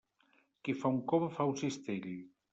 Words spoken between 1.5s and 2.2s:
un cistell.